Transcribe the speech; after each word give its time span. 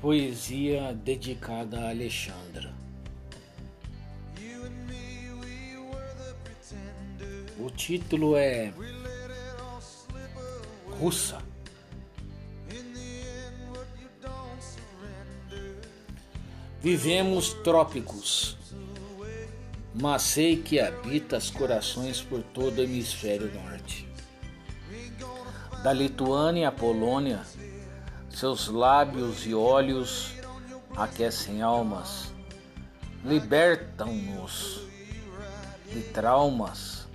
Poesia 0.00 0.94
dedicada 0.94 1.78
a 1.78 1.90
Alexandra. 1.90 2.72
O 7.58 7.70
título 7.70 8.34
é 8.34 8.72
Russa. 10.98 11.42
Vivemos 16.80 17.52
trópicos, 17.62 18.56
mas 19.94 20.22
sei 20.22 20.56
que 20.56 20.80
habitas 20.80 21.50
corações 21.50 22.22
por 22.22 22.42
todo 22.42 22.78
o 22.78 22.82
hemisfério 22.82 23.52
norte. 23.52 24.08
Da 25.82 25.92
Lituânia 25.92 26.68
à 26.68 26.72
Polônia, 26.72 27.42
seus 28.30 28.68
lábios 28.68 29.44
e 29.46 29.54
olhos 29.54 30.32
aquecem 30.96 31.62
almas, 31.62 32.32
libertam-nos 33.24 34.82
de 35.92 36.02
traumas, 36.02 37.06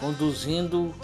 conduzindo 0.00 0.94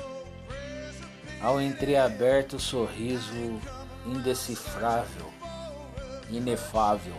ao 1.41 1.61
entreaberto 1.61 2.59
sorriso 2.59 3.61
indecifrável, 4.07 5.31
inefável. 6.31 7.17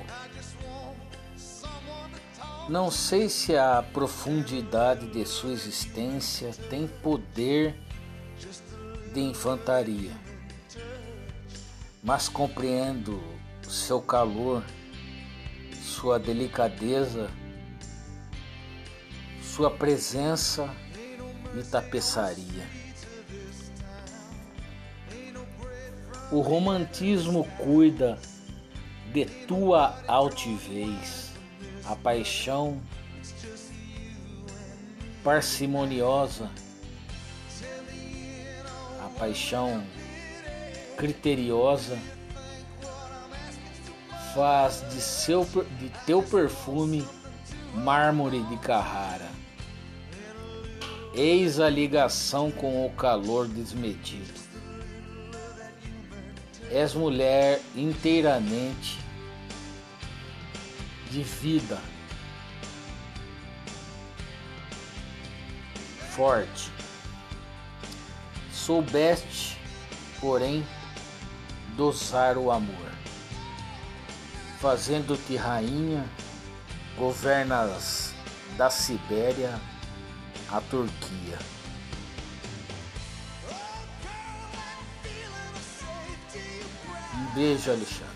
Não 2.70 2.90
sei 2.90 3.30
se 3.30 3.58
a 3.58 3.84
profundidade 3.94 5.08
de 5.08 5.26
sua 5.26 5.52
existência 5.52 6.52
tem 6.70 6.88
poder 6.88 7.76
de 9.14 9.20
infantaria 9.20 10.12
mas 12.03 12.27
compreendo 12.27 13.23
seu 13.64 14.02
calor, 14.02 14.64
sua 15.81 16.19
delicadeza, 16.19 17.31
sua 19.41 19.72
presença 19.72 20.69
e 21.58 21.63
tapeçaria. 21.63 22.67
O 26.30 26.41
romantismo 26.41 27.45
cuida 27.58 28.19
de 29.13 29.25
tua 29.25 29.97
altivez, 30.08 31.31
a 31.85 31.95
paixão 31.95 32.81
parcimoniosa, 35.23 36.52
a 39.00 39.09
paixão 39.19 39.85
criteriosa 40.97 41.97
faz 44.33 44.83
de, 44.89 45.00
seu, 45.00 45.45
de 45.80 45.89
teu 46.05 46.23
perfume 46.23 47.08
mármore 47.75 48.41
de 48.44 48.58
Carrara. 48.58 49.30
Eis 51.13 51.59
a 51.59 51.69
ligação 51.69 52.50
com 52.50 52.85
o 52.85 52.89
calor 52.91 53.47
desmedido. 53.47 54.41
És 56.72 56.95
mulher 56.95 57.61
inteiramente 57.75 58.97
de 61.11 61.22
vida, 61.22 61.80
forte. 66.16 66.72
Soubeste, 68.52 69.59
porém, 70.19 70.66
dosar 71.75 72.38
o 72.38 72.52
amor. 72.52 72.91
Fazendo-te 74.59 75.35
rainha, 75.35 76.05
governas 76.97 78.13
da 78.57 78.69
Sibéria 78.69 79.59
à 80.50 80.62
Turquia. 80.62 81.39
Um 87.16 87.33
beijo, 87.35 87.72
Alexandre. 87.72 88.12